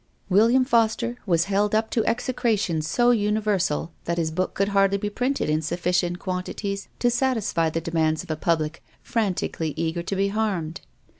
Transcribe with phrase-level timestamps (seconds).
[0.29, 4.69] "Wil liam I'oster" was held up to execration so uni versal that his book could
[4.69, 10.01] hardly be printed in sufficient quantities to satisfy th<: (Kmands of a public frantically eager
[10.01, 10.81] to be harmed.